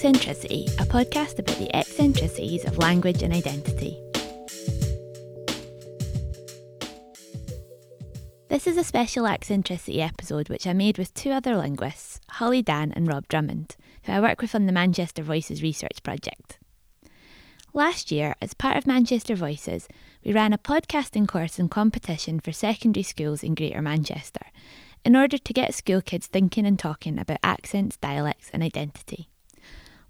Accentricity, 0.00 0.64
a 0.80 0.86
podcast 0.86 1.38
about 1.38 1.58
the 1.58 1.76
eccentricities 1.76 2.64
of 2.64 2.78
language 2.78 3.22
and 3.22 3.34
identity. 3.34 4.00
This 8.48 8.66
is 8.66 8.78
a 8.78 8.82
special 8.82 9.26
Accentricity 9.26 9.98
episode 9.98 10.48
which 10.48 10.66
I 10.66 10.72
made 10.72 10.96
with 10.96 11.12
two 11.12 11.30
other 11.32 11.54
linguists, 11.54 12.18
Holly 12.30 12.62
Dunn 12.62 12.92
and 12.92 13.06
Rob 13.08 13.28
Drummond, 13.28 13.76
who 14.04 14.12
I 14.12 14.20
work 14.20 14.40
with 14.40 14.54
on 14.54 14.64
the 14.64 14.72
Manchester 14.72 15.22
Voices 15.22 15.62
research 15.62 16.02
project. 16.02 16.58
Last 17.74 18.10
year, 18.10 18.34
as 18.40 18.54
part 18.54 18.78
of 18.78 18.86
Manchester 18.86 19.34
Voices, 19.34 19.86
we 20.24 20.32
ran 20.32 20.54
a 20.54 20.58
podcasting 20.58 21.28
course 21.28 21.58
and 21.58 21.70
competition 21.70 22.40
for 22.40 22.52
secondary 22.52 23.02
schools 23.02 23.42
in 23.42 23.54
Greater 23.54 23.82
Manchester 23.82 24.46
in 25.04 25.14
order 25.14 25.36
to 25.36 25.52
get 25.52 25.74
school 25.74 26.00
kids 26.00 26.26
thinking 26.26 26.64
and 26.64 26.78
talking 26.78 27.18
about 27.18 27.36
accents, 27.42 27.98
dialects, 27.98 28.48
and 28.54 28.62
identity. 28.62 29.29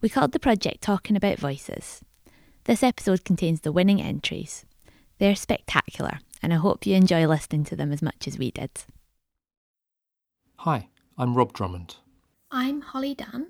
We 0.03 0.09
called 0.09 0.33
the 0.33 0.41
project 0.41 0.81
Talking 0.81 1.15
About 1.15 1.39
Voices. 1.39 2.01
This 2.65 2.83
episode 2.83 3.23
contains 3.23 3.61
the 3.61 3.73
winning 3.73 4.01
entries. 4.01 4.65
They're 5.19 5.35
spectacular, 5.35 6.21
and 6.43 6.55
I 6.55 6.57
hope 6.57 6.87
you 6.87 6.97
enjoy 6.97 7.27
listening 7.27 7.65
to 7.65 7.77
them 7.77 7.93
as 7.93 8.01
much 8.01 8.27
as 8.27 8.39
we 8.39 8.51
did. 8.51 8.71
Hi, 10.61 10.89
I'm 11.19 11.35
Rob 11.35 11.53
Drummond. 11.53 11.97
I'm 12.51 12.81
Holly 12.81 13.15
Dunn. 13.15 13.49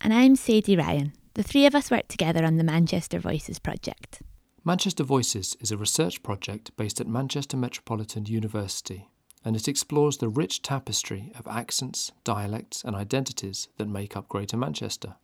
And 0.00 0.12
I'm 0.12 0.34
Sadie 0.34 0.76
Ryan. 0.76 1.12
The 1.34 1.44
three 1.44 1.64
of 1.64 1.76
us 1.76 1.92
work 1.92 2.08
together 2.08 2.44
on 2.44 2.56
the 2.56 2.64
Manchester 2.64 3.20
Voices 3.20 3.60
project. 3.60 4.20
Manchester 4.64 5.04
Voices 5.04 5.56
is 5.60 5.70
a 5.70 5.76
research 5.76 6.24
project 6.24 6.76
based 6.76 7.00
at 7.00 7.06
Manchester 7.06 7.56
Metropolitan 7.56 8.26
University, 8.26 9.08
and 9.44 9.54
it 9.54 9.68
explores 9.68 10.16
the 10.16 10.28
rich 10.28 10.60
tapestry 10.60 11.30
of 11.38 11.46
accents, 11.46 12.10
dialects, 12.24 12.82
and 12.82 12.96
identities 12.96 13.68
that 13.76 13.88
make 13.88 14.16
up 14.16 14.28
Greater 14.28 14.56
Manchester. 14.56 15.14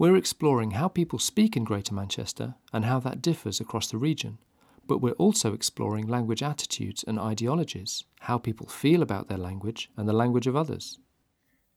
We're 0.00 0.16
exploring 0.16 0.70
how 0.70 0.88
people 0.88 1.18
speak 1.18 1.58
in 1.58 1.64
Greater 1.64 1.92
Manchester 1.92 2.54
and 2.72 2.86
how 2.86 3.00
that 3.00 3.20
differs 3.20 3.60
across 3.60 3.90
the 3.90 3.98
region, 3.98 4.38
but 4.86 5.02
we're 5.02 5.12
also 5.26 5.52
exploring 5.52 6.06
language 6.06 6.42
attitudes 6.42 7.04
and 7.06 7.18
ideologies, 7.18 8.04
how 8.20 8.38
people 8.38 8.66
feel 8.66 9.02
about 9.02 9.28
their 9.28 9.36
language 9.36 9.90
and 9.98 10.08
the 10.08 10.14
language 10.14 10.46
of 10.46 10.56
others. 10.56 10.98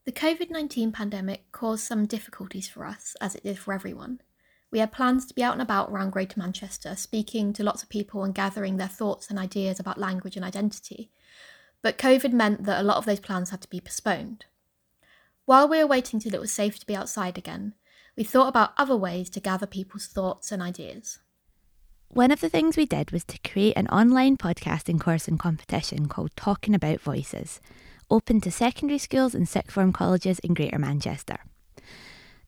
The 0.05 0.13
COVID 0.13 0.49
19 0.49 0.93
pandemic 0.93 1.51
caused 1.51 1.83
some 1.83 2.05
difficulties 2.05 2.69
for 2.69 2.85
us, 2.85 3.17
as 3.19 3.35
it 3.35 3.43
did 3.43 3.59
for 3.59 3.73
everyone. 3.73 4.21
We 4.71 4.79
had 4.79 4.93
plans 4.93 5.25
to 5.25 5.33
be 5.33 5.43
out 5.43 5.51
and 5.51 5.61
about 5.61 5.89
around 5.89 6.11
Greater 6.11 6.39
Manchester, 6.39 6.95
speaking 6.95 7.51
to 7.51 7.63
lots 7.65 7.83
of 7.83 7.89
people 7.89 8.23
and 8.23 8.33
gathering 8.33 8.77
their 8.77 8.87
thoughts 8.87 9.29
and 9.29 9.37
ideas 9.37 9.81
about 9.81 9.97
language 9.97 10.37
and 10.37 10.45
identity. 10.45 11.11
But 11.81 11.97
COVID 11.97 12.31
meant 12.31 12.63
that 12.63 12.79
a 12.79 12.85
lot 12.85 12.95
of 12.95 13.05
those 13.05 13.19
plans 13.19 13.49
had 13.49 13.59
to 13.63 13.69
be 13.69 13.81
postponed. 13.81 14.45
While 15.43 15.67
we 15.67 15.79
were 15.79 15.87
waiting 15.87 16.21
till 16.21 16.33
it 16.33 16.39
was 16.39 16.53
safe 16.53 16.79
to 16.79 16.85
be 16.85 16.95
outside 16.95 17.37
again, 17.37 17.73
we 18.15 18.23
thought 18.23 18.47
about 18.47 18.73
other 18.77 18.95
ways 18.95 19.29
to 19.31 19.39
gather 19.39 19.65
people's 19.65 20.07
thoughts 20.07 20.51
and 20.51 20.61
ideas. 20.61 21.19
One 22.09 22.31
of 22.31 22.41
the 22.41 22.49
things 22.49 22.77
we 22.77 22.85
did 22.85 23.11
was 23.11 23.23
to 23.25 23.39
create 23.39 23.75
an 23.75 23.87
online 23.87 24.37
podcasting 24.37 24.99
course 24.99 25.27
and 25.27 25.39
competition 25.39 26.07
called 26.07 26.35
Talking 26.35 26.75
About 26.75 27.01
Voices, 27.01 27.59
open 28.11 28.39
to 28.41 28.51
secondary 28.51 28.99
schools 28.99 29.33
and 29.33 29.49
sixth 29.49 29.73
form 29.73 29.91
colleges 29.91 30.37
in 30.39 30.53
Greater 30.53 30.77
Manchester. 30.77 31.37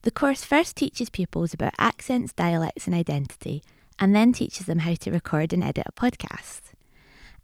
The 0.03 0.11
course 0.11 0.43
first 0.43 0.75
teaches 0.75 1.09
pupils 1.09 1.51
about 1.51 1.73
accents, 1.79 2.31
dialects, 2.31 2.85
and 2.85 2.95
identity, 2.95 3.63
and 3.97 4.15
then 4.15 4.33
teaches 4.33 4.67
them 4.67 4.79
how 4.79 4.93
to 4.93 5.11
record 5.11 5.51
and 5.51 5.63
edit 5.63 5.87
a 5.87 5.91
podcast. 5.91 6.61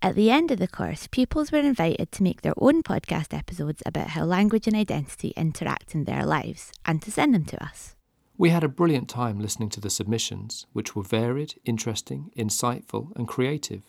At 0.03 0.14
the 0.14 0.30
end 0.30 0.52
of 0.52 0.59
the 0.59 0.67
course, 0.67 1.08
pupils 1.08 1.52
were 1.52 1.59
invited 1.59 2.11
to 2.11 2.23
make 2.23 2.44
their 2.44 2.53
own 2.58 2.83
podcast 2.83 3.36
episodes 3.36 3.82
about 3.83 4.09
how 4.09 4.26
language 4.26 4.67
and 4.67 4.76
identity 4.76 5.33
interact 5.36 5.95
in 5.95 6.03
their 6.03 6.23
lives 6.23 6.71
and 6.86 7.02
to 7.02 7.11
send 7.11 7.33
them 7.33 7.45
to 7.45 7.64
us. 7.64 7.95
We 8.41 8.49
had 8.49 8.63
a 8.63 8.67
brilliant 8.67 9.07
time 9.07 9.39
listening 9.39 9.69
to 9.69 9.79
the 9.79 9.91
submissions, 9.91 10.65
which 10.73 10.95
were 10.95 11.03
varied, 11.03 11.53
interesting, 11.63 12.31
insightful, 12.35 13.15
and 13.15 13.27
creative. 13.27 13.83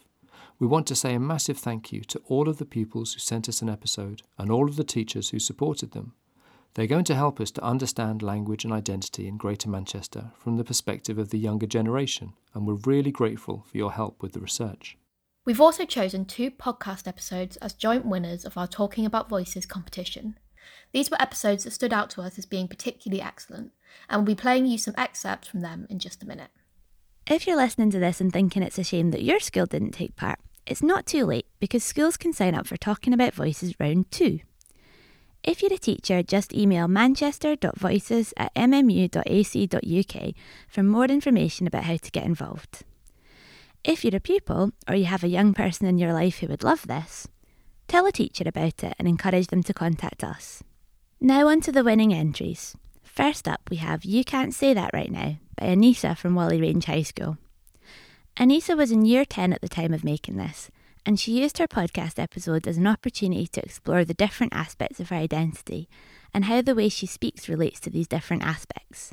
We 0.59 0.67
want 0.67 0.87
to 0.89 0.95
say 0.95 1.15
a 1.15 1.19
massive 1.19 1.57
thank 1.57 1.91
you 1.91 2.03
to 2.03 2.21
all 2.27 2.51
of 2.51 2.59
the 2.59 2.67
pupils 2.67 3.15
who 3.15 3.21
sent 3.21 3.49
us 3.49 3.63
an 3.63 3.71
episode 3.71 4.21
and 4.37 4.51
all 4.51 4.69
of 4.69 4.77
the 4.77 4.85
teachers 4.85 5.31
who 5.31 5.39
supported 5.39 5.93
them. 5.93 6.13
They're 6.75 6.87
going 6.87 7.07
to 7.07 7.15
help 7.15 7.41
us 7.41 7.51
to 7.53 7.65
understand 7.65 8.21
language 8.21 8.65
and 8.67 8.75
identity 8.75 9.27
in 9.27 9.39
Greater 9.39 9.71
Manchester 9.71 10.33
from 10.37 10.59
the 10.59 10.65
perspective 10.65 11.17
of 11.17 11.31
the 11.31 11.39
younger 11.39 11.67
generation, 11.67 12.35
and 12.53 12.67
we're 12.67 12.75
really 12.75 13.11
grateful 13.11 13.65
for 13.67 13.79
your 13.79 13.93
help 13.93 14.23
with 14.23 14.35
the 14.35 14.41
research. 14.41 14.99
We've 15.47 15.63
also 15.63 15.87
chosen 15.87 16.27
two 16.27 16.51
podcast 16.51 17.09
episodes 17.09 17.57
as 17.57 17.73
joint 17.73 18.05
winners 18.05 18.45
of 18.45 18.59
our 18.59 18.67
Talking 18.67 19.07
About 19.07 19.31
Voices 19.31 19.65
competition. 19.65 20.37
These 20.93 21.11
were 21.11 21.21
episodes 21.21 21.65
that 21.65 21.73
stood 21.73 21.93
out 21.93 22.11
to 22.11 22.23
us 22.23 22.39
as 22.39 22.47
being 22.47 22.69
particularly 22.69 23.23
excellent, 23.23 23.73
and 24.09 24.21
we'll 24.21 24.35
be 24.35 24.41
playing 24.41 24.67
you 24.67 24.79
some 24.79 24.95
excerpts 24.97 25.49
from 25.49 25.61
them 25.61 25.87
in 25.89 25.99
just 25.99 26.23
a 26.23 26.27
minute. 26.27 26.51
If 27.27 27.47
you're 27.47 27.57
listening 27.57 27.91
to 27.91 27.99
this 27.99 28.21
and 28.21 28.33
thinking 28.33 28.63
it's 28.63 28.79
a 28.79 28.85
shame 28.85 29.11
that 29.13 29.23
your 29.23 29.41
school 29.41 29.67
didn't 29.67 29.93
take 29.93 30.17
part, 30.17 30.41
it's 30.67 30.83
not 30.83 31.07
too 31.07 31.25
late 31.25 31.47
because 31.61 31.83
schools 31.83 32.17
can 32.17 32.33
sign 32.33 32.55
up 32.55 32.67
for 32.67 32.77
Talking 32.77 33.13
About 33.13 33.35
Voices 33.35 33.79
round 33.81 34.11
two. 34.11 34.41
If 35.45 35.61
you're 35.61 35.73
a 35.73 35.79
teacher, 35.79 36.23
just 36.23 36.55
email 36.55 36.87
manchester.voices 36.87 38.33
at 38.37 38.55
mmu.ac.uk 38.55 40.35
for 40.69 40.83
more 40.85 41.05
information 41.07 41.67
about 41.67 41.85
how 41.85 41.97
to 41.97 42.11
get 42.13 42.25
involved. 42.25 42.85
If 43.83 44.05
you're 44.05 44.17
a 44.17 44.21
pupil 44.21 44.71
or 44.87 44.95
you 44.95 45.07
have 45.07 45.25
a 45.25 45.29
young 45.29 45.53
person 45.53 45.89
in 45.89 45.99
your 45.99 46.13
life 46.13 46.39
who 46.39 46.47
would 46.47 46.63
love 46.63 46.87
this, 46.87 47.27
tell 47.93 48.07
a 48.07 48.13
teacher 48.13 48.45
about 48.47 48.83
it 48.83 48.95
and 48.99 49.07
encourage 49.07 49.49
them 49.49 49.63
to 49.63 49.75
contact 49.75 50.25
us. 50.25 50.65
Now 51.21 51.49
on 51.49 51.61
to 51.61 51.71
the 51.71 51.85
winning 51.85 52.15
entries. 52.15 52.75
First 53.03 53.47
up, 53.47 53.69
we 53.69 53.77
have 53.77 54.03
You 54.03 54.25
Can't 54.25 54.55
Say 54.55 54.73
That 54.73 54.95
Right 54.95 55.13
Now 55.13 55.37
by 55.59 55.67
Anissa 55.67 56.17
from 56.17 56.35
Whalley 56.35 56.59
Range 56.59 56.83
High 56.87 57.03
School. 57.03 57.37
Anissa 58.39 58.75
was 58.79 58.93
in 58.93 59.05
year 59.05 59.27
10 59.27 59.53
at 59.53 59.61
the 59.61 59.69
time 59.69 59.93
of 59.93 60.05
making 60.05 60.39
this, 60.39 60.71
and 61.05 61.21
she 61.21 61.39
used 61.39 61.59
her 61.59 61.69
podcast 61.69 62.19
episode 62.19 62.67
as 62.67 62.79
an 62.79 62.87
opportunity 62.87 63.47
to 63.49 63.63
explore 63.63 64.07
the 64.07 64.15
different 64.15 64.55
aspects 64.55 64.99
of 64.99 65.11
her 65.11 65.17
identity 65.17 65.87
and 66.33 66.47
how 66.47 66.63
the 66.63 66.75
way 66.75 66.89
she 66.89 67.05
speaks 67.05 67.47
relates 67.47 67.79
to 67.81 67.91
these 67.91 68.09
different 68.09 68.43
aspects. 68.43 69.13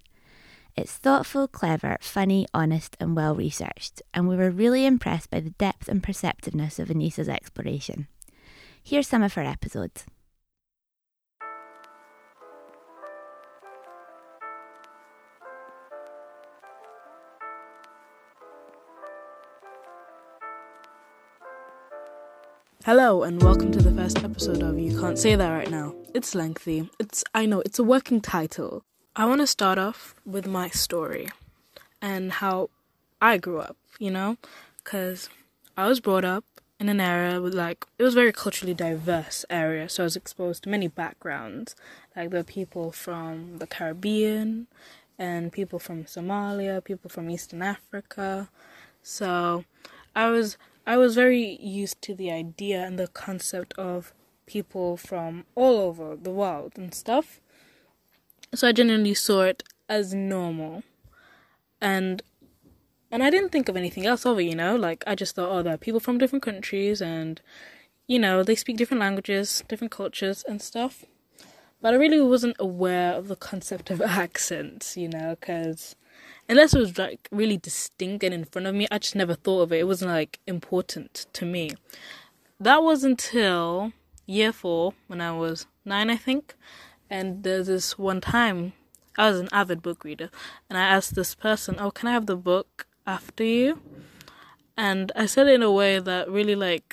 It's 0.78 0.96
thoughtful, 0.96 1.50
clever, 1.50 1.98
funny, 2.00 2.48
honest, 2.54 2.96
and 2.98 3.14
well 3.14 3.36
researched, 3.36 4.02
and 4.14 4.26
we 4.30 4.38
were 4.38 4.50
really 4.50 4.86
impressed 4.86 5.30
by 5.30 5.42
the 5.42 5.50
depth 5.50 5.90
and 5.90 6.02
perceptiveness 6.02 6.80
of 6.80 6.88
Anissa's 6.88 7.28
exploration. 7.28 8.08
Here's 8.90 9.08
some 9.08 9.22
of 9.22 9.36
her 9.36 9.44
episodes. 9.44 10.04
Hello 22.84 23.22
and 23.22 23.44
welcome 23.44 23.72
to 23.72 23.80
the 23.80 23.92
first 23.92 24.24
episode 24.24 24.64
of 24.64 24.80
You 24.80 25.00
Can't 25.00 25.20
Say 25.20 25.36
That 25.36 25.52
Right 25.52 25.70
Now. 25.70 25.94
It's 26.16 26.34
lengthy. 26.34 26.90
It's 27.00 27.24
I 27.36 27.46
know 27.46 27.62
it's 27.62 27.78
a 27.78 27.84
working 27.84 28.22
title. 28.22 28.82
I 29.16 29.26
want 29.26 29.42
to 29.42 29.46
start 29.46 29.78
off 29.78 30.16
with 30.26 30.48
my 30.48 30.70
story 30.70 31.30
and 32.02 32.32
how 32.32 32.72
I 33.22 33.38
grew 33.38 33.60
up, 33.60 33.78
you 34.00 34.10
know? 34.10 34.38
Cuz 34.84 35.30
I 35.78 35.88
was 35.88 36.00
brought 36.00 36.26
up 36.26 36.44
in 36.80 36.88
an 36.88 37.02
area 37.02 37.42
with 37.42 37.54
like 37.54 37.86
it 37.98 38.04
was 38.04 38.14
very 38.14 38.32
culturally 38.32 38.74
diverse 38.74 39.46
area, 39.50 39.90
so 39.90 40.04
I 40.04 40.06
was 40.06 40.16
exposed 40.16 40.64
to 40.64 40.70
many 40.70 40.88
backgrounds. 40.88 41.76
Like 42.16 42.30
there 42.30 42.40
were 42.40 42.44
people 42.44 42.92
from 42.92 43.58
the 43.58 43.68
Caribbean 43.68 44.68
and 45.18 45.52
people 45.52 45.80
from 45.80 46.06
Somalia, 46.06 46.84
people 46.84 47.10
from 47.10 47.30
Eastern 47.30 47.62
Africa. 47.62 48.50
So 49.04 49.66
I 50.16 50.30
was 50.30 50.58
I 50.88 50.98
was 50.98 51.16
very 51.16 51.58
used 51.62 52.02
to 52.04 52.16
the 52.16 52.32
idea 52.32 52.84
and 52.86 52.98
the 52.98 53.08
concept 53.08 53.74
of 53.74 54.14
people 54.46 54.98
from 54.98 55.46
all 55.54 55.80
over 55.80 56.16
the 56.16 56.32
world 56.32 56.74
and 56.76 56.94
stuff. 56.94 57.40
So 58.56 58.68
I 58.68 58.72
genuinely 58.72 59.14
saw 59.14 59.44
it 59.44 59.64
as 59.88 60.14
normal. 60.14 60.84
And 61.82 62.24
and 63.12 63.24
I 63.24 63.30
didn't 63.30 63.50
think 63.50 63.70
of 63.70 63.78
anything 63.78 64.06
else 64.06 64.26
of 64.26 64.40
it, 64.40 64.44
you 64.44 64.56
know? 64.56 64.76
Like 64.76 65.04
I 65.08 65.16
just 65.16 65.36
thought, 65.36 65.52
oh, 65.52 65.64
there 65.64 65.74
are 65.74 65.78
people 65.78 66.00
from 66.00 66.18
different 66.18 66.44
countries 66.44 67.02
and 67.02 67.42
you 68.10 68.18
know, 68.18 68.42
they 68.42 68.56
speak 68.56 68.76
different 68.78 69.02
languages, 69.02 69.64
different 69.68 69.92
cultures 69.92 70.44
and 70.48 70.60
stuff. 70.64 71.06
But 71.80 71.94
I 71.94 71.98
really 71.98 72.20
wasn't 72.20 72.56
aware 72.58 73.14
of 73.14 73.28
the 73.28 73.36
concept 73.36 73.92
of 73.92 74.02
accents, 74.02 74.98
you 74.98 75.08
know, 75.08 75.38
because 75.40 75.96
unless 76.50 76.74
it 76.74 76.80
was 76.80 76.98
like 76.98 77.30
really 77.32 77.58
distinct 77.58 78.24
and 78.24 78.34
in 78.34 78.46
front 78.46 78.66
of 78.66 78.74
me, 78.74 78.88
I 78.92 78.98
just 78.98 79.16
never 79.16 79.36
thought 79.36 79.62
of 79.62 79.72
it. 79.72 79.82
It 79.82 79.88
wasn't 79.88 80.10
like 80.10 80.40
important 80.48 81.28
to 81.34 81.46
me. 81.46 81.72
That 82.60 82.82
was 82.82 83.04
until 83.04 83.94
year 84.26 84.52
four 84.52 84.94
when 85.06 85.22
I 85.22 85.32
was 85.32 85.68
nine, 85.86 86.10
I 86.10 86.18
think. 86.18 86.56
And 87.12 87.44
there's 87.44 87.68
this 87.68 87.98
one 87.98 88.22
time 88.22 88.74
I 89.18 89.30
was 89.30 89.40
an 89.40 89.50
avid 89.52 89.82
book 89.82 90.04
reader, 90.04 90.30
and 90.70 90.78
I 90.78 90.82
asked 90.82 91.16
this 91.16 91.36
person, 91.36 91.76
"Oh, 91.80 91.92
can 91.92 92.08
I 92.08 92.14
have 92.14 92.26
the 92.26 92.38
book 92.38 92.88
after 93.16 93.44
you?" 93.44 93.82
And 94.78 95.12
I 95.16 95.26
said 95.26 95.48
it 95.48 95.56
in 95.60 95.64
a 95.64 95.78
way 95.82 95.94
that 96.10 96.30
really 96.38 96.58
like 96.68 96.88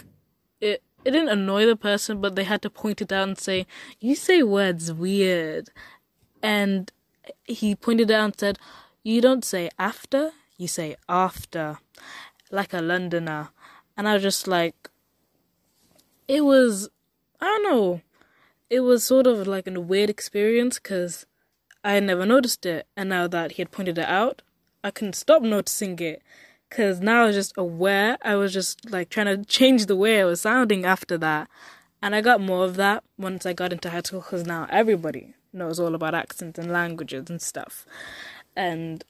it. 0.60 0.78
It 1.04 1.10
didn't 1.12 1.36
annoy 1.38 1.66
the 1.66 1.76
person, 1.88 2.20
but 2.20 2.34
they 2.34 2.46
had 2.52 2.62
to 2.62 2.70
point 2.82 3.00
it 3.04 3.12
out 3.12 3.28
and 3.28 3.38
say, 3.38 3.58
"You 4.00 4.14
say 4.26 4.38
words 4.42 4.84
weird," 4.92 5.70
and 6.42 6.92
he 7.44 7.74
pointed 7.74 8.10
out 8.10 8.24
and 8.24 8.38
said, 8.38 8.58
You 9.02 9.20
don't 9.20 9.44
say 9.44 9.70
after, 9.78 10.32
you 10.56 10.68
say 10.68 10.96
after, 11.08 11.78
like 12.50 12.72
a 12.72 12.80
Londoner. 12.80 13.48
And 13.96 14.08
I 14.08 14.14
was 14.14 14.22
just 14.22 14.46
like, 14.46 14.90
it 16.28 16.44
was, 16.44 16.88
I 17.40 17.46
don't 17.46 17.62
know, 17.64 18.00
it 18.68 18.80
was 18.80 19.04
sort 19.04 19.26
of 19.26 19.46
like 19.46 19.66
a 19.66 19.80
weird 19.80 20.10
experience 20.10 20.78
because 20.78 21.26
I 21.84 21.92
had 21.92 22.04
never 22.04 22.26
noticed 22.26 22.66
it. 22.66 22.86
And 22.96 23.08
now 23.08 23.26
that 23.28 23.52
he 23.52 23.62
had 23.62 23.70
pointed 23.70 23.98
it 23.98 24.08
out, 24.08 24.42
I 24.87 24.93
couldn't 24.93 25.15
stop 25.15 25.43
noticing 25.43 25.99
it 25.99 26.23
because 26.69 27.00
now 27.00 27.25
I 27.25 27.27
was 27.27 27.35
just 27.35 27.53
aware. 27.56 28.19
I 28.23 28.37
was 28.37 28.53
just 28.53 28.88
like 28.88 29.09
trying 29.09 29.27
to 29.27 29.44
change 29.44 29.87
the 29.87 29.97
way 29.97 30.21
I 30.21 30.25
was 30.25 30.43
sounding 30.43 30.85
after 30.85 31.19
that. 31.19 31.49
And 32.00 32.15
I 32.15 32.21
got 32.21 32.41
more 32.41 32.65
of 32.65 32.77
that 32.77 33.03
once 33.19 33.44
I 33.47 33.53
got 33.53 33.73
into 33.73 33.91
high 33.91 34.03
school 34.03 34.21
because 34.21 34.47
now 34.47 34.69
everybody 34.71 35.35
knows 35.53 35.81
all 35.81 35.97
about 35.97 36.15
accents 36.15 36.56
and 36.56 36.71
languages 36.71 37.29
and 37.29 37.43
stuff. 37.43 37.85
And 38.55 39.03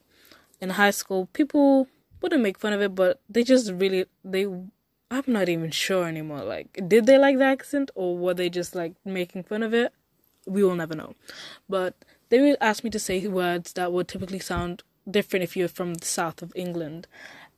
in 0.62 0.70
high 0.70 0.92
school, 0.92 1.26
people 1.34 1.88
wouldn't 2.22 2.42
make 2.42 2.58
fun 2.58 2.72
of 2.72 2.80
it, 2.80 2.94
but 2.94 3.20
they 3.28 3.44
just 3.44 3.70
really 3.70 4.06
they. 4.24 4.46
I'm 5.10 5.24
not 5.26 5.50
even 5.50 5.70
sure 5.72 6.06
anymore. 6.06 6.42
Like, 6.42 6.88
did 6.88 7.04
they 7.04 7.18
like 7.18 7.36
the 7.36 7.44
accent 7.44 7.90
or 7.94 8.16
were 8.16 8.32
they 8.32 8.48
just 8.48 8.74
like 8.74 8.94
making 9.04 9.42
fun 9.42 9.62
of 9.62 9.74
it? 9.74 9.92
We 10.46 10.64
will 10.64 10.74
never 10.74 10.94
know. 10.94 11.16
But 11.68 11.96
they 12.30 12.40
would 12.40 12.56
ask 12.62 12.82
me 12.82 12.88
to 12.88 12.98
say 12.98 13.26
words 13.28 13.74
that 13.74 13.92
would 13.92 14.08
typically 14.08 14.38
sound 14.38 14.82
different 15.10 15.44
if 15.44 15.56
you're 15.56 15.68
from 15.68 15.94
the 15.94 16.06
south 16.06 16.42
of 16.42 16.52
England. 16.54 17.06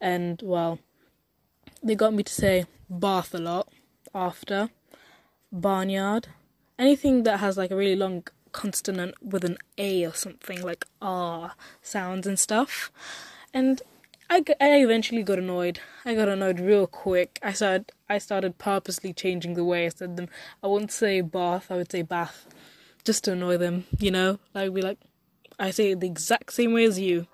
And 0.00 0.40
well, 0.44 0.78
they 1.82 1.94
got 1.94 2.14
me 2.14 2.22
to 2.22 2.32
say 2.32 2.66
bath 2.88 3.34
a 3.34 3.38
lot 3.38 3.68
after 4.14 4.70
barnyard, 5.50 6.28
anything 6.78 7.22
that 7.24 7.40
has 7.40 7.56
like 7.56 7.70
a 7.70 7.76
really 7.76 7.96
long 7.96 8.24
consonant 8.52 9.14
with 9.22 9.44
an 9.44 9.58
A 9.76 10.04
or 10.04 10.14
something 10.14 10.62
like 10.62 10.86
R 11.00 11.54
sounds 11.82 12.26
and 12.26 12.38
stuff. 12.38 12.90
And 13.52 13.82
I, 14.30 14.44
I 14.60 14.82
eventually 14.82 15.22
got 15.22 15.38
annoyed. 15.38 15.80
I 16.04 16.14
got 16.14 16.28
annoyed 16.28 16.60
real 16.60 16.86
quick. 16.86 17.38
I 17.42 17.52
started 17.52 17.92
I 18.08 18.18
started 18.18 18.58
purposely 18.58 19.12
changing 19.12 19.54
the 19.54 19.64
way 19.64 19.86
I 19.86 19.90
said 19.90 20.16
them. 20.16 20.28
I 20.62 20.66
wouldn't 20.66 20.92
say 20.92 21.20
bath, 21.20 21.70
I 21.70 21.76
would 21.76 21.90
say 21.90 22.02
bath, 22.02 22.46
just 23.04 23.24
to 23.24 23.32
annoy 23.32 23.56
them. 23.56 23.84
You 23.98 24.10
know, 24.10 24.38
I'd 24.54 24.74
be 24.74 24.82
like, 24.82 24.98
I 25.58 25.70
say 25.70 25.92
it 25.92 26.00
the 26.00 26.06
exact 26.06 26.52
same 26.52 26.72
way 26.72 26.84
as 26.84 26.98
you. 26.98 27.26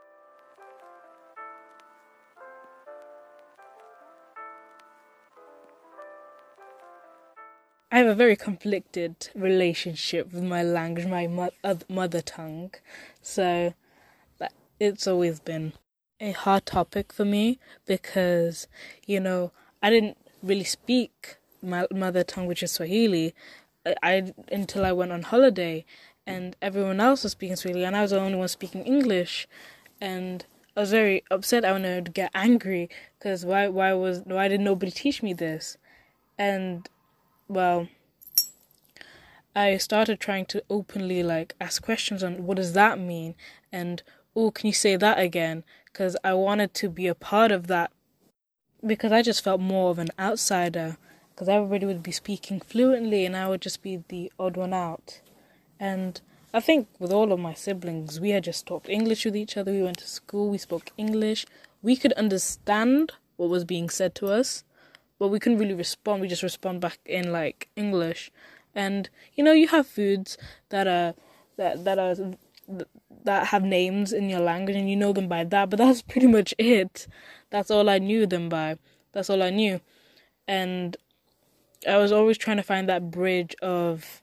I 7.95 7.99
have 7.99 8.09
a 8.09 8.15
very 8.17 8.35
conflicted 8.35 9.29
relationship 9.37 10.33
with 10.33 10.43
my 10.43 10.65
language, 10.65 11.07
my 11.07 11.29
mother 11.89 12.21
tongue. 12.23 12.75
So 13.23 13.75
it's 14.81 15.07
always 15.07 15.39
been 15.39 15.75
a 16.21 16.33
hard 16.33 16.67
topic 16.67 17.13
for 17.13 17.25
me 17.25 17.61
because, 17.87 18.67
you 19.07 19.21
know, 19.21 19.53
I 19.81 19.91
didn't 19.91 20.17
really 20.43 20.65
speak 20.65 21.37
my 21.63 21.87
mother 21.93 22.25
tongue, 22.25 22.49
which 22.49 22.65
is 22.65 22.73
Swahili, 22.73 23.33
I, 23.87 23.95
I 24.03 24.35
until 24.51 24.85
I 24.85 24.91
went 24.91 25.13
on 25.13 25.23
holiday, 25.23 25.85
and 26.27 26.57
everyone 26.61 26.99
else 26.99 27.23
was 27.23 27.31
speaking 27.31 27.55
Swahili, 27.55 27.85
and 27.85 27.97
I 27.97 28.03
was 28.03 28.11
the 28.11 28.19
only 28.19 28.37
one 28.37 28.49
speaking 28.49 28.83
English, 28.83 29.47
and 30.01 30.45
I 30.77 30.81
was 30.81 30.91
very 30.91 31.23
upset. 31.31 31.65
I 31.65 31.71
wanted 31.71 32.07
to 32.07 32.11
get 32.11 32.33
angry 32.35 32.91
because 33.21 33.45
why 33.45 33.69
why 33.69 33.93
was 33.93 34.23
why 34.25 34.49
did 34.49 34.63
nobody 34.63 34.91
teach 34.91 35.23
me 35.23 35.33
this, 35.33 35.77
and 36.37 36.89
well, 37.49 37.89
I 39.57 39.77
started 39.77 40.19
trying 40.19 40.47
to 40.47 40.63
openly 40.69 41.23
like 41.23 41.55
ask 41.61 41.83
questions 41.83 42.23
on 42.23 42.47
what 42.47 42.57
does 42.57 42.73
that 42.73 42.99
mean 42.99 43.35
and 43.73 44.03
oh, 44.37 44.51
can 44.51 44.67
you 44.67 44.73
say 44.73 44.97
that 44.97 45.19
again? 45.19 45.65
Because 45.87 46.17
I 46.25 46.35
wanted 46.35 46.75
to 46.75 46.89
be 46.89 47.07
a 47.07 47.15
part 47.15 47.53
of 47.53 47.69
that 47.69 47.93
because 48.85 49.13
I 49.13 49.23
just 49.23 49.45
felt 49.45 49.61
more 49.61 49.91
of 49.91 49.99
an 49.99 50.11
outsider 50.19 50.97
because 51.31 51.49
everybody 51.49 51.87
would 51.87 52.03
be 52.03 52.13
speaking 52.13 52.61
fluently 52.61 53.25
and 53.25 53.37
I 53.37 53.49
would 53.49 53.61
just 53.61 53.83
be 53.83 54.03
the 54.09 54.31
odd 54.39 54.57
one 54.57 54.75
out. 54.75 55.21
And 55.81 56.21
I 56.53 56.61
think 56.61 56.89
with 56.99 57.13
all 57.13 57.33
of 57.33 57.41
my 57.41 57.55
siblings, 57.55 58.21
we 58.21 58.31
had 58.31 58.45
just 58.45 58.67
talked 58.67 58.89
English 58.89 59.25
with 59.25 59.37
each 59.37 59.57
other. 59.57 59.73
We 59.73 59.83
went 59.83 59.99
to 59.99 60.09
school, 60.09 60.51
we 60.51 60.59
spoke 60.59 60.91
English. 60.97 61.47
We 61.83 61.97
could 61.97 62.13
understand 62.13 63.13
what 63.37 63.51
was 63.51 63.65
being 63.65 63.91
said 63.91 64.15
to 64.17 64.29
us, 64.29 64.65
but 65.19 65.29
we 65.29 65.39
couldn't 65.39 65.59
really 65.59 65.75
respond. 65.75 66.21
We 66.21 66.29
just 66.29 66.43
respond 66.43 66.81
back 66.81 66.99
in 67.07 67.33
like 67.33 67.69
English. 67.77 68.31
And 68.75 69.09
you 69.35 69.45
know, 69.45 69.53
you 69.53 69.69
have 69.69 69.87
foods 69.87 70.37
that 70.71 70.87
are 70.87 71.15
that 71.57 71.85
that 71.85 71.99
are 71.99 72.17
that 73.25 73.49
have 73.49 73.63
names 73.63 74.13
in 74.13 74.29
your 74.29 74.41
language 74.41 74.77
and 74.77 74.89
you 74.89 74.97
know 74.97 75.13
them 75.13 75.29
by 75.29 75.45
that, 75.45 75.71
but 75.71 75.79
that's 75.79 76.03
pretty 76.03 76.27
much 76.27 76.55
it. 76.59 77.07
That's 77.51 77.71
all 77.71 77.89
I 77.89 77.99
knew 77.99 78.27
them 78.27 78.49
by. 78.49 78.79
That's 79.13 79.31
all 79.31 79.43
I 79.43 79.51
knew. 79.51 79.81
And 80.49 80.97
I 81.89 81.97
was 81.99 82.13
always 82.13 82.39
trying 82.39 82.57
to 82.57 82.63
find 82.63 82.89
that 82.89 83.11
bridge 83.11 83.55
of 83.63 84.23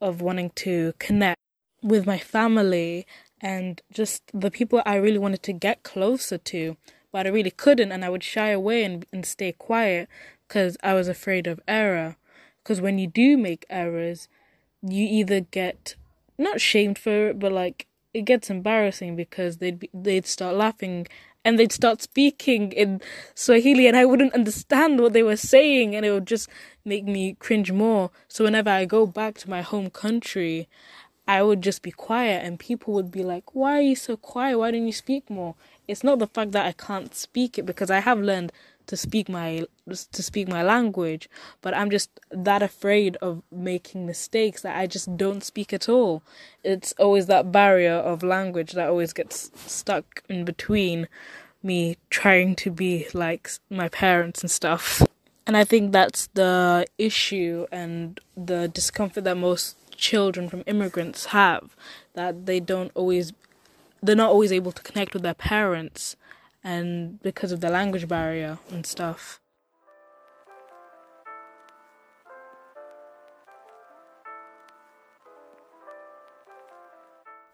of 0.00 0.20
wanting 0.20 0.50
to 0.50 0.92
connect 0.98 1.40
with 1.82 2.06
my 2.06 2.18
family 2.18 3.06
and 3.40 3.80
just 3.92 4.22
the 4.32 4.50
people 4.50 4.82
I 4.86 4.96
really 4.96 5.18
wanted 5.18 5.42
to 5.44 5.52
get 5.52 5.82
closer 5.82 6.38
to, 6.38 6.76
but 7.12 7.26
I 7.26 7.30
really 7.30 7.50
couldn't 7.50 7.92
and 7.92 8.04
I 8.04 8.08
would 8.08 8.24
shy 8.24 8.48
away 8.48 8.82
and 8.84 9.06
and 9.12 9.24
stay 9.24 9.52
quiet 9.52 10.08
because 10.48 10.76
I 10.82 10.94
was 10.94 11.08
afraid 11.08 11.46
of 11.46 11.60
error. 11.68 12.16
Because 12.62 12.80
when 12.80 12.98
you 12.98 13.06
do 13.06 13.36
make 13.36 13.66
errors, 13.70 14.28
you 14.82 15.06
either 15.08 15.40
get 15.40 15.94
not 16.38 16.60
shamed 16.60 16.98
for 16.98 17.28
it, 17.28 17.38
but 17.38 17.52
like 17.52 17.86
it 18.14 18.22
gets 18.22 18.50
embarrassing 18.50 19.16
because 19.16 19.58
they'd 19.58 19.78
be, 19.78 19.90
they'd 19.94 20.26
start 20.26 20.56
laughing 20.56 21.06
and 21.44 21.58
they'd 21.58 21.72
start 21.72 22.02
speaking 22.02 22.72
in 22.72 23.00
Swahili 23.34 23.86
and 23.86 23.96
I 23.96 24.04
wouldn't 24.04 24.34
understand 24.34 25.00
what 25.00 25.12
they 25.12 25.22
were 25.22 25.36
saying 25.36 25.94
and 25.96 26.04
it 26.06 26.12
would 26.12 26.26
just 26.26 26.48
make 26.84 27.04
me 27.04 27.34
cringe 27.38 27.72
more. 27.72 28.10
So 28.28 28.44
whenever 28.44 28.70
I 28.70 28.84
go 28.84 29.06
back 29.06 29.38
to 29.38 29.50
my 29.50 29.62
home 29.62 29.90
country, 29.90 30.68
I 31.32 31.42
would 31.42 31.62
just 31.62 31.82
be 31.82 31.90
quiet 31.92 32.44
and 32.44 32.58
people 32.58 32.92
would 32.94 33.10
be 33.10 33.22
like, 33.22 33.54
"Why 33.54 33.78
are 33.78 33.88
you 33.90 33.96
so 33.96 34.16
quiet? 34.16 34.58
Why 34.58 34.70
don't 34.70 34.86
you 34.86 34.92
speak 34.92 35.30
more?" 35.30 35.54
It's 35.88 36.04
not 36.04 36.18
the 36.18 36.26
fact 36.26 36.52
that 36.52 36.66
I 36.66 36.72
can't 36.72 37.14
speak 37.14 37.58
it 37.58 37.66
because 37.66 37.90
I 37.90 38.00
have 38.00 38.20
learned 38.20 38.52
to 38.86 38.96
speak 38.96 39.28
my 39.28 39.64
to 40.16 40.22
speak 40.22 40.48
my 40.48 40.62
language 40.62 41.28
but 41.60 41.74
i'm 41.76 41.90
just 41.90 42.10
that 42.30 42.62
afraid 42.62 43.16
of 43.16 43.42
making 43.50 44.06
mistakes 44.06 44.62
that 44.62 44.76
i 44.76 44.86
just 44.86 45.16
don't 45.16 45.44
speak 45.44 45.72
at 45.72 45.88
all 45.88 46.22
it's 46.64 46.92
always 46.98 47.26
that 47.26 47.52
barrier 47.52 47.94
of 47.94 48.22
language 48.22 48.72
that 48.72 48.88
always 48.88 49.12
gets 49.12 49.50
stuck 49.66 50.22
in 50.28 50.44
between 50.44 51.08
me 51.62 51.96
trying 52.10 52.54
to 52.56 52.70
be 52.70 53.06
like 53.14 53.50
my 53.70 53.88
parents 53.88 54.40
and 54.42 54.50
stuff 54.50 55.02
and 55.46 55.56
i 55.56 55.64
think 55.64 55.92
that's 55.92 56.26
the 56.34 56.84
issue 56.98 57.66
and 57.70 58.20
the 58.36 58.68
discomfort 58.68 59.24
that 59.24 59.36
most 59.36 59.76
children 60.02 60.48
from 60.48 60.64
immigrants 60.66 61.26
have 61.26 61.76
that 62.14 62.44
they 62.44 62.58
don't 62.58 62.90
always 62.96 63.32
they're 64.02 64.16
not 64.16 64.30
always 64.30 64.50
able 64.50 64.72
to 64.72 64.82
connect 64.82 65.14
with 65.14 65.22
their 65.22 65.32
parents 65.32 66.16
and 66.64 67.22
because 67.22 67.52
of 67.52 67.60
the 67.60 67.70
language 67.70 68.08
barrier 68.08 68.58
and 68.68 68.84
stuff. 68.84 69.40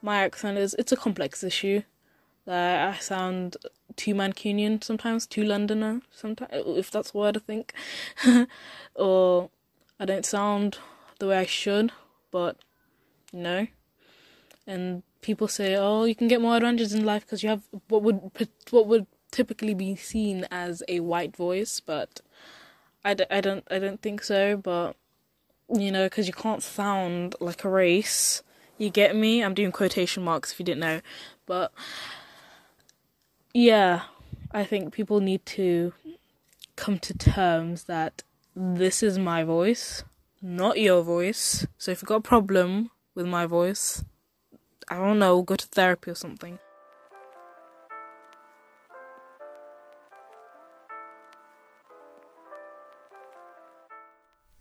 My 0.01 0.19
accent 0.25 0.57
is 0.57 0.75
it's 0.79 0.93
a 0.93 0.97
complex 0.97 1.45
issue. 1.45 1.83
That 2.47 2.95
I 2.95 2.99
sound 2.99 3.59
too 3.95 4.15
Mancunian 4.15 4.83
sometimes, 4.83 5.27
too 5.27 5.45
Londoner 5.45 6.01
sometimes, 6.11 6.51
if 6.55 6.91
that's 6.91 7.13
a 7.13 7.19
word 7.19 7.37
I 7.37 7.41
think, 7.41 7.75
or 8.95 9.51
I 10.01 10.07
don't 10.07 10.25
sound 10.25 10.79
the 11.19 11.27
way 11.27 11.37
I 11.37 11.45
should, 11.45 11.93
but 12.31 12.57
no. 13.33 13.67
and 14.67 15.03
people 15.23 15.49
say, 15.49 15.77
"Oh, 15.77 16.05
you 16.05 16.15
can 16.15 16.29
get 16.29 16.41
more 16.41 16.57
advantages 16.57 16.93
in 16.93 17.05
life 17.05 17.23
because 17.25 17.43
you 17.43 17.49
have 17.49 17.63
what 17.89 18.03
would 18.03 18.31
what 18.71 18.87
would 18.87 19.07
typically 19.31 19.75
be 19.75 19.97
seen 19.97 20.47
as 20.51 20.83
a 20.89 21.01
white 21.01 21.37
voice," 21.37 21.81
but 21.81 22.21
I 23.05 23.15
d- 23.15 23.25
I 23.31 23.41
don't 23.41 23.65
I 23.71 23.79
don't 23.79 24.01
think 24.03 24.23
so. 24.23 24.57
But 24.57 24.97
you 25.73 25.91
know, 25.93 26.07
because 26.07 26.27
you 26.27 26.33
can't 26.33 26.63
sound 26.63 27.35
like 27.41 27.65
a 27.65 27.69
race. 27.71 28.43
You 28.79 28.91
get 28.91 29.17
me? 29.17 29.43
I'm 29.43 29.55
doing 29.55 29.73
quotation 29.73 30.23
marks 30.25 30.53
if 30.53 30.61
you 30.61 30.65
didn't 30.65 30.81
know, 30.81 31.01
but 31.47 31.73
yeah, 33.53 34.03
I 34.53 34.65
think 34.65 34.93
people 34.93 35.21
need 35.21 35.45
to 35.47 35.93
come 36.77 36.99
to 37.01 37.15
terms 37.17 37.85
that 37.85 38.23
this 38.55 39.03
is 39.03 39.19
my 39.19 39.43
voice, 39.45 40.05
not 40.41 40.79
your 40.79 41.03
voice. 41.03 41.67
So 41.79 41.91
if 41.91 42.03
you've 42.03 42.09
got 42.09 42.17
a 42.17 42.21
problem 42.21 42.91
with 43.15 43.27
my 43.27 43.47
voice, 43.47 44.05
I 44.89 44.97
don't 44.97 45.19
know, 45.19 45.43
go 45.43 45.57
to 45.57 45.67
therapy 45.67 46.11
or 46.11 46.15
something. 46.15 46.59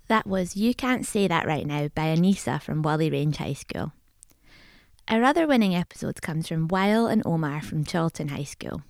That 0.07 0.25
was 0.25 0.55
You 0.55 0.74
Can't 0.74 1.05
Say 1.05 1.27
That 1.27 1.46
Right 1.46 1.67
Now 1.67 1.89
by 1.89 2.15
Anissa 2.15 2.62
from 2.62 2.81
Whalley 2.81 3.10
Range 3.10 3.36
High 3.36 3.53
School. 3.53 3.91
Our 5.10 5.22
other 5.24 5.46
winning 5.46 5.75
episode 5.75 6.22
comes 6.22 6.48
from 6.48 6.69
Weil 6.69 7.07
and 7.07 7.22
Omar 7.25 7.62
from 7.62 7.84
Chorlton 7.84 8.29
High 8.29 8.43
School. 8.43 8.84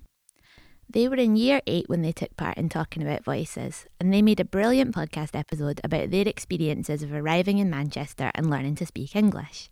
They 0.90 1.10
were 1.10 1.18
in 1.18 1.36
year 1.36 1.60
eight 1.68 1.90
when 1.90 2.02
they 2.02 2.14
took 2.14 2.38
part 2.38 2.58
in 2.58 2.70
Talking 2.70 3.04
About 3.04 3.26
Voices, 3.26 3.86
and 4.00 4.14
they 4.14 4.22
made 4.22 4.40
a 4.40 4.46
brilliant 4.46 4.96
podcast 4.96 5.38
episode 5.38 5.82
about 5.84 6.12
their 6.12 6.26
experiences 6.26 7.04
of 7.04 7.12
arriving 7.12 7.58
in 7.58 7.70
Manchester 7.70 8.32
and 8.34 8.50
learning 8.50 8.76
to 8.76 8.86
speak 8.86 9.14
English. 9.14 9.70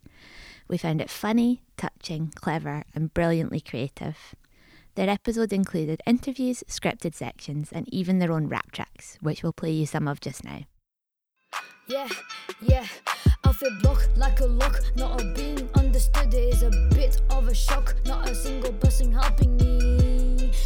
We 0.67 0.77
found 0.77 0.99
it 0.99 1.09
funny, 1.09 1.61
touching, 1.77 2.33
clever, 2.35 2.83
and 2.93 3.13
brilliantly 3.13 3.61
creative. 3.61 4.35
Their 4.95 5.09
episode 5.09 5.53
included 5.53 6.01
interviews, 6.05 6.65
scripted 6.67 7.13
sections, 7.13 7.71
and 7.71 7.87
even 7.93 8.19
their 8.19 8.33
own 8.33 8.49
rap 8.49 8.73
tracks, 8.73 9.17
which 9.21 9.41
we'll 9.41 9.53
play 9.53 9.71
you 9.71 9.85
some 9.85 10.09
of 10.09 10.19
just 10.19 10.43
now. 10.43 10.63
Yeah, 11.87 12.09
yeah. 12.61 12.87
I 13.45 13.53
feel 13.53 13.71
blocked 13.81 14.09
like 14.17 14.41
a 14.41 14.47
lock. 14.47 14.81
Not 14.97 15.21
a 15.21 15.33
being 15.33 15.69
understood 15.75 16.33
it 16.33 16.55
is 16.55 16.63
a 16.63 16.71
bit 16.89 17.21
of 17.29 17.47
a 17.47 17.53
shock. 17.53 17.95
Not 18.05 18.29
a 18.29 18.35
single 18.35 18.73
person 18.73 19.13
helping 19.13 19.55
me. 19.55 20.14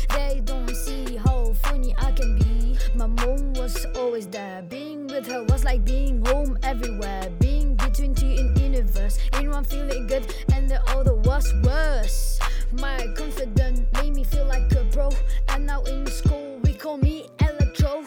They 0.09 0.41
don't 0.43 0.75
see 0.75 1.17
how 1.17 1.53
funny 1.53 1.95
I 1.97 2.11
can 2.11 2.37
be. 2.37 2.77
My 2.95 3.07
mom 3.07 3.53
was 3.53 3.85
always 3.95 4.27
there. 4.27 4.61
Being 4.63 5.07
with 5.07 5.27
her 5.27 5.43
was 5.43 5.63
like 5.63 5.85
being 5.85 6.25
home 6.25 6.57
everywhere. 6.63 7.29
Being 7.39 7.75
between 7.75 8.15
two 8.15 8.27
in 8.27 8.55
universe. 8.57 9.19
In 9.39 9.49
one 9.49 9.63
feeling 9.63 10.07
good 10.07 10.33
and 10.53 10.69
the 10.69 10.81
other 10.89 11.15
was 11.15 11.53
worse. 11.63 12.39
My 12.73 13.07
confidence 13.15 13.81
made 13.93 14.15
me 14.15 14.23
feel 14.23 14.45
like 14.45 14.71
a 14.73 14.85
pro. 14.91 15.09
And 15.49 15.65
now 15.65 15.83
in 15.83 16.05
school 16.07 16.59
we 16.63 16.73
call 16.73 16.97
me 16.97 17.29
Electro. 17.39 18.03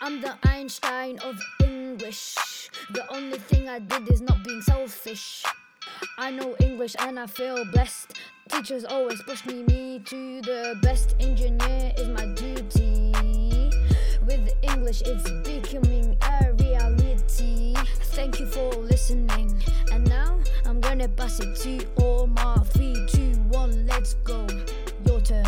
I'm 0.00 0.20
the 0.20 0.36
Einstein 0.44 1.18
of 1.20 1.36
English. 1.62 2.36
The 2.90 3.04
only 3.14 3.38
thing 3.38 3.68
I 3.68 3.78
did 3.78 4.08
is 4.10 4.20
not 4.20 4.42
being 4.44 4.62
selfish. 4.62 5.44
I 6.18 6.30
know 6.30 6.54
English 6.60 6.94
and 6.98 7.18
I 7.18 7.26
feel 7.26 7.64
blessed. 7.72 8.14
Teachers 8.48 8.84
always 8.84 9.22
push 9.22 9.44
me, 9.46 9.62
me 9.64 10.00
to 10.04 10.40
the 10.42 10.78
best. 10.82 11.16
Engineer 11.20 11.92
is 11.96 12.08
my 12.08 12.26
duty. 12.34 13.12
With 14.26 14.52
English, 14.62 15.02
it's 15.02 15.30
becoming 15.42 16.16
a 16.22 16.52
reality. 16.54 17.74
Thank 18.14 18.40
you 18.40 18.46
for 18.46 18.70
listening. 18.74 19.62
And 19.90 20.08
now 20.08 20.38
I'm 20.64 20.80
gonna 20.80 21.08
pass 21.08 21.40
it 21.40 21.56
to 21.56 21.86
Omar. 22.02 22.64
Three, 22.66 23.06
two, 23.08 23.32
one, 23.48 23.86
let's 23.86 24.14
go. 24.24 24.46
Your 25.04 25.20
turn. 25.20 25.44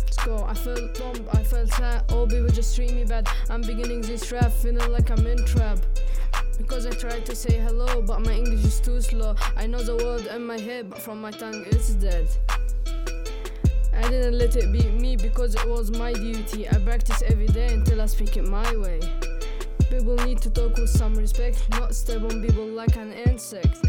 Let's 0.00 0.24
go. 0.24 0.44
I 0.44 0.54
felt 0.54 0.94
dumb, 0.94 1.26
I 1.32 1.42
felt 1.42 1.68
sad. 1.70 2.04
All 2.12 2.26
people 2.26 2.48
just 2.48 2.76
treat 2.76 2.92
me 2.92 3.04
bad. 3.04 3.28
I'm 3.50 3.62
beginning 3.62 4.02
this 4.02 4.30
rap, 4.30 4.52
feeling 4.52 4.92
like 4.92 5.10
I'm 5.10 5.26
in 5.26 5.44
trap. 5.46 5.78
Because 6.62 6.86
I 6.86 6.90
tried 6.90 7.26
to 7.26 7.34
say 7.34 7.58
hello, 7.58 8.00
but 8.02 8.20
my 8.20 8.34
English 8.34 8.64
is 8.64 8.78
too 8.78 9.00
slow. 9.00 9.34
I 9.56 9.66
know 9.66 9.82
the 9.82 9.96
word 9.96 10.26
in 10.26 10.46
my 10.46 10.58
head, 10.58 10.88
but 10.88 11.02
from 11.02 11.20
my 11.20 11.32
tongue 11.32 11.64
it's 11.66 11.90
dead. 11.94 12.28
I 13.92 14.02
didn't 14.08 14.38
let 14.38 14.54
it 14.54 14.72
beat 14.72 14.92
me 14.94 15.16
because 15.16 15.56
it 15.56 15.68
was 15.68 15.90
my 15.90 16.12
duty. 16.12 16.68
I 16.68 16.78
practice 16.78 17.20
every 17.26 17.48
day 17.48 17.74
until 17.74 18.00
I 18.00 18.06
speak 18.06 18.36
it 18.36 18.46
my 18.48 18.76
way. 18.76 19.00
People 19.90 20.14
need 20.24 20.40
to 20.42 20.50
talk 20.50 20.76
with 20.76 20.88
some 20.88 21.14
respect, 21.16 21.68
not 21.70 21.96
step 21.96 22.22
on 22.22 22.40
people 22.40 22.66
like 22.66 22.96
an 22.96 23.12
insect. 23.12 23.84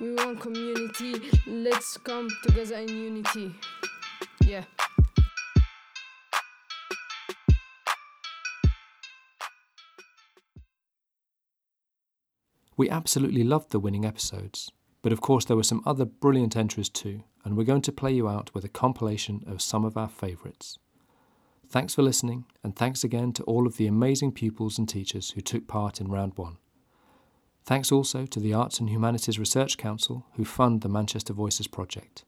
We 0.00 0.14
want 0.14 0.40
community, 0.40 1.20
let's 1.46 1.98
come 1.98 2.28
together 2.42 2.76
in 2.76 2.88
unity. 2.88 3.54
We 12.80 12.88
absolutely 12.88 13.44
loved 13.44 13.72
the 13.72 13.78
winning 13.78 14.06
episodes, 14.06 14.72
but 15.02 15.12
of 15.12 15.20
course 15.20 15.44
there 15.44 15.54
were 15.58 15.62
some 15.62 15.82
other 15.84 16.06
brilliant 16.06 16.56
entries 16.56 16.88
too, 16.88 17.24
and 17.44 17.54
we're 17.54 17.64
going 17.64 17.82
to 17.82 17.92
play 17.92 18.10
you 18.10 18.26
out 18.26 18.50
with 18.54 18.64
a 18.64 18.70
compilation 18.70 19.44
of 19.46 19.60
some 19.60 19.84
of 19.84 19.98
our 19.98 20.08
favourites. 20.08 20.78
Thanks 21.68 21.94
for 21.94 22.00
listening, 22.00 22.46
and 22.64 22.74
thanks 22.74 23.04
again 23.04 23.34
to 23.34 23.42
all 23.42 23.66
of 23.66 23.76
the 23.76 23.86
amazing 23.86 24.32
pupils 24.32 24.78
and 24.78 24.88
teachers 24.88 25.32
who 25.32 25.42
took 25.42 25.66
part 25.68 26.00
in 26.00 26.08
round 26.08 26.38
one. 26.38 26.56
Thanks 27.66 27.92
also 27.92 28.24
to 28.24 28.40
the 28.40 28.54
Arts 28.54 28.80
and 28.80 28.88
Humanities 28.88 29.38
Research 29.38 29.76
Council 29.76 30.24
who 30.36 30.46
fund 30.46 30.80
the 30.80 30.88
Manchester 30.88 31.34
Voices 31.34 31.66
project. 31.66 32.24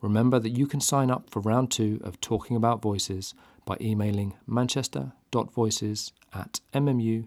Remember 0.00 0.38
that 0.38 0.56
you 0.56 0.68
can 0.68 0.80
sign 0.80 1.10
up 1.10 1.28
for 1.28 1.40
round 1.40 1.72
two 1.72 2.00
of 2.04 2.20
Talking 2.20 2.54
About 2.54 2.80
Voices 2.80 3.34
by 3.66 3.76
emailing 3.80 4.34
manchester.voices 4.46 6.12
at 6.32 6.60
mmu.ac.uk. 6.72 7.26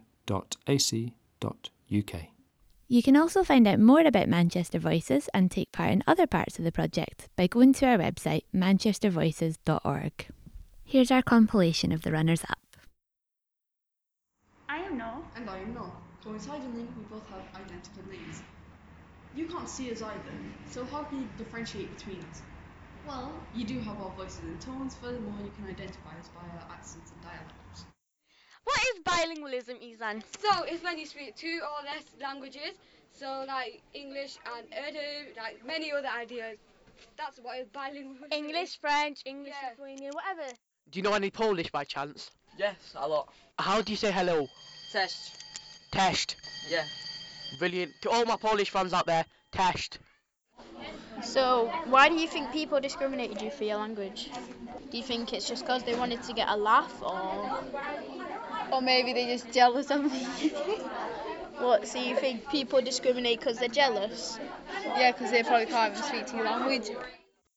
You 2.88 3.02
can 3.02 3.16
also 3.16 3.44
find 3.44 3.68
out 3.68 3.80
more 3.80 4.02
about 4.02 4.28
Manchester 4.28 4.78
Voices 4.78 5.30
and 5.34 5.50
take 5.50 5.72
part 5.72 5.92
in 5.92 6.04
other 6.06 6.28
parts 6.28 6.60
of 6.60 6.66
the 6.66 6.72
project 6.72 7.30
by 7.36 7.48
going 7.48 7.74
to 7.74 7.86
our 7.86 7.98
website 7.98 8.44
manchestervoices.org. 8.54 10.28
Here's 10.84 11.12
our 11.12 11.22
compilation 11.22 11.92
of 11.92 12.02
the 12.02 12.12
runners 12.12 12.44
up. 12.50 12.60
I 14.68 14.78
am 14.78 14.98
No. 14.98 15.24
And 15.36 15.50
I 15.50 15.60
am 15.60 15.74
not. 15.74 16.02
Coincidentally, 16.24 16.84
we 16.98 17.04
both 17.10 17.28
have 17.30 17.44
identical 17.56 18.04
names. 18.12 18.44
You 19.36 19.48
can't 19.48 19.68
see 19.68 19.92
us 19.92 20.02
either, 20.02 20.36
so 20.70 20.86
how 20.86 21.04
can 21.04 21.22
you 21.22 21.30
differentiate 21.38 21.98
between 21.98 22.20
us? 22.30 22.42
Well, 23.08 23.34
you 23.56 23.66
do 23.66 23.80
have 23.80 24.00
our 24.00 24.12
voices 24.12 24.44
and 24.44 24.62
tones, 24.62 24.96
furthermore, 24.96 25.34
you 25.44 25.52
can 25.58 25.68
identify 25.68 26.18
us 26.20 26.30
by 26.30 26.42
our 26.42 26.72
accents 26.72 27.12
and 27.12 27.22
dialects. 27.24 27.63
What 28.64 28.80
is 28.90 29.00
bilingualism, 29.04 29.82
Izan? 29.82 30.24
So 30.40 30.64
it's 30.64 30.84
when 30.84 30.98
you 30.98 31.06
speak 31.06 31.36
two 31.36 31.60
or 31.62 31.86
less 31.86 32.04
languages, 32.22 32.74
so 33.12 33.44
like 33.48 33.82
English 33.94 34.38
and 34.58 34.66
Urdu, 34.88 35.34
like 35.38 35.66
many 35.66 35.92
other 35.92 36.08
ideas. 36.08 36.58
That's 37.18 37.40
what 37.40 37.60
is 37.60 37.68
bilingualism. 37.68 38.32
English, 38.34 38.80
French, 38.80 39.22
English, 39.26 39.54
Yeah. 39.62 39.70
Lithuanian, 39.70 40.14
whatever. 40.14 40.50
Do 40.90 41.00
you 41.00 41.04
know 41.04 41.14
any 41.14 41.30
Polish 41.32 41.72
by 41.72 41.84
chance? 41.84 42.32
Yes, 42.58 42.76
a 42.96 43.08
lot. 43.08 43.30
How 43.60 43.82
do 43.82 43.92
you 43.92 43.98
say 43.98 44.12
hello? 44.12 44.48
Test. 44.92 45.44
Test. 45.92 46.36
Yeah. 46.70 46.84
Brilliant. 47.60 47.92
To 48.02 48.10
all 48.10 48.26
my 48.26 48.36
Polish 48.38 48.70
fans 48.70 48.94
out 48.94 49.06
there, 49.06 49.26
test. 49.52 50.00
So, 51.24 51.72
why 51.86 52.10
do 52.10 52.16
you 52.16 52.28
think 52.28 52.52
people 52.52 52.80
discriminated 52.80 53.42
you 53.42 53.52
for 53.52 53.64
your 53.64 53.78
language? 53.78 54.30
Do 54.92 54.98
you 54.98 55.04
think 55.04 55.34
it's 55.34 55.48
just 55.48 55.64
because 55.64 55.84
they 55.84 55.96
wanted 55.96 56.22
to 56.24 56.34
get 56.34 56.50
a 56.50 56.58
laugh, 56.58 57.02
or 57.02 57.64
or 58.74 58.82
maybe 58.82 59.14
they're 59.14 59.28
just 59.38 59.52
jealous 59.52 59.92
of 59.92 60.04
me? 60.04 60.10
what? 61.60 61.88
So 61.88 62.00
you 62.00 62.16
think 62.16 62.50
people 62.50 62.82
discriminate 62.82 63.40
because 63.40 63.60
they're 63.60 63.70
jealous? 63.70 64.40
Yeah, 64.98 65.12
because 65.12 65.32
they 65.32 65.44
probably 65.44 65.68
can't 65.68 65.94
even 65.94 66.04
speak 66.04 66.26
to 66.28 66.38
your 66.38 66.46
language. 66.46 66.90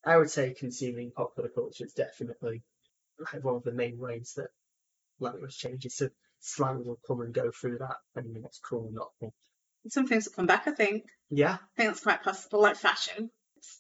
I 0.05 0.17
would 0.19 0.31
say 0.31 0.55
consuming 0.55 1.11
popular 1.11 1.49
culture 1.49 1.85
is 1.85 1.93
definitely 1.95 2.63
like 3.19 3.43
one 3.43 3.57
of 3.57 3.65
the 3.65 3.73
main 3.73 3.99
ways 3.99 4.35
that 4.37 4.49
language 5.19 5.57
changes. 5.57 5.97
So 5.97 6.11
slang 6.41 6.85
will 6.85 7.01
come 7.07 7.23
and 7.23 7.33
go 7.33 7.51
through 7.51 7.79
that, 7.79 7.97
and 8.15 8.43
what's 8.43 8.61
cool 8.61 8.87
and 8.87 8.95
not 8.95 9.09
cool. 9.19 9.33
Some 9.89 10.07
things 10.07 10.27
will 10.27 10.35
come 10.35 10.47
back, 10.47 10.67
I 10.67 10.73
think. 10.73 11.05
Yeah, 11.31 11.55
I 11.55 11.77
think 11.77 11.91
that's 11.91 12.03
quite 12.03 12.23
possible, 12.23 12.61
like 12.63 12.77
fashion. 12.77 13.31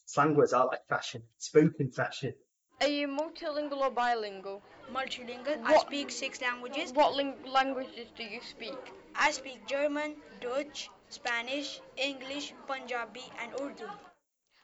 slang 0.06 0.34
words 0.34 0.52
are 0.52 0.66
like 0.66 0.86
fashion, 0.88 1.22
spoken 1.38 1.90
fashion. 1.90 2.34
Are 2.80 2.88
you 2.88 3.08
multilingual 3.08 3.80
or 3.80 3.90
bilingual? 3.90 4.62
Multilingual. 4.92 5.58
I 5.64 5.78
speak 5.78 6.10
six 6.10 6.40
languages. 6.42 6.92
What 6.92 7.14
ling- 7.14 7.42
languages 7.46 8.08
do 8.16 8.22
you 8.22 8.40
speak? 8.42 8.76
I 9.14 9.30
speak 9.30 9.66
German, 9.66 10.16
Dutch, 10.40 10.90
Spanish, 11.08 11.80
English, 11.96 12.52
Punjabi, 12.66 13.24
and 13.42 13.52
Urdu. 13.60 13.88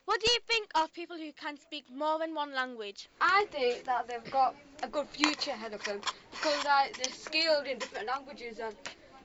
What 0.05 0.19
do 0.19 0.31
you 0.31 0.39
think 0.47 0.69
of 0.75 0.93
people 0.93 1.17
who 1.17 1.31
can 1.33 1.57
speak 1.57 1.85
more 1.89 2.19
than 2.19 2.35
one 2.35 2.53
language? 2.53 3.09
I 3.21 3.45
think 3.51 3.85
that 3.85 4.07
they've 4.07 4.31
got 4.31 4.55
a 4.83 4.87
good 4.87 5.07
future 5.07 5.51
ahead 5.51 5.73
of 5.73 5.83
them 5.85 6.01
because 6.31 6.65
like 6.65 6.95
they're 6.97 7.11
skilled 7.11 7.65
in 7.65 7.79
different 7.79 8.07
languages 8.07 8.59
and 8.59 8.75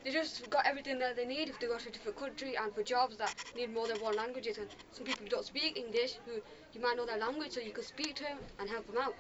they 0.05 0.11
just 0.13 0.49
got 0.51 0.67
everything 0.67 0.99
that 0.99 1.17
they 1.17 1.27
need 1.27 1.49
if 1.49 1.59
they 1.61 1.67
go 1.67 1.79
to 1.79 1.89
a 1.89 1.93
different 1.93 2.17
country 2.17 2.57
and 2.57 2.75
for 2.75 2.83
jobs 2.83 3.17
that 3.17 3.35
need 3.57 3.73
more 3.73 3.87
than 3.87 4.01
one 4.01 4.17
languages 4.17 4.59
and 4.59 4.69
some 4.93 5.05
people 5.05 5.25
who 5.25 5.29
don't 5.29 5.45
speak 5.45 5.77
English 5.77 6.15
who 6.25 6.41
you 6.73 6.81
might 6.81 6.97
know 6.97 7.07
their 7.07 7.19
language 7.19 7.53
so 7.53 7.61
you 7.61 7.73
could 7.73 7.85
speak 7.85 8.15
to 8.15 8.23
them 8.25 8.39
and 8.59 8.69
help 8.69 8.87
them 8.87 8.97
out. 9.01 9.15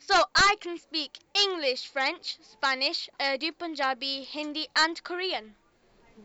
So 0.00 0.14
I 0.34 0.56
can 0.60 0.78
speak 0.78 1.18
English, 1.34 1.88
French, 1.88 2.38
Spanish, 2.42 3.10
Urdu, 3.20 3.52
Punjabi, 3.52 4.22
Hindi, 4.22 4.68
and 4.76 5.02
Korean. 5.02 5.54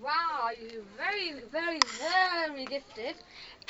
Wow, 0.01 0.49
you're 0.59 0.81
very, 0.97 1.41
very, 1.51 1.79
very 1.79 2.65
gifted. 2.65 3.15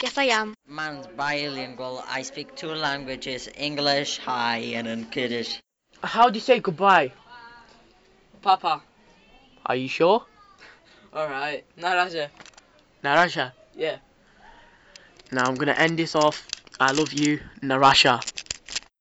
Yes, 0.01 0.17
I 0.17 0.25
am. 0.25 0.53
Man's 0.67 1.07
bilingual. 1.07 2.03
I 2.07 2.21
speak 2.21 2.55
two 2.55 2.73
languages, 2.73 3.49
English, 3.55 4.19
Thai, 4.19 4.57
and 4.75 4.87
then 4.87 5.09
Kurdish. 5.09 5.59
How 6.01 6.29
do 6.29 6.35
you 6.35 6.41
say 6.41 6.59
goodbye? 6.59 7.11
Papa. 8.41 8.81
Are 9.65 9.75
you 9.75 9.87
sure? 9.87 10.25
Alright. 11.15 11.63
Naraja. 11.79 12.29
Narasha. 13.03 13.53
Yeah. 13.75 13.97
Now 15.31 15.47
I'm 15.47 15.55
gonna 15.55 15.73
end 15.73 15.97
this 15.97 16.15
off. 16.15 16.47
I 16.79 16.91
love 16.91 17.13
you, 17.13 17.39
Narasha. 17.61 18.21